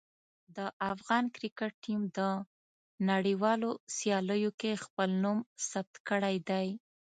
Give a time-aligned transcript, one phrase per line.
[0.55, 0.57] د
[0.91, 2.19] افغان کرکټ ټیم د
[3.09, 5.37] نړیوالو سیالیو کې خپل نوم
[5.69, 6.67] ثبت کړی دی.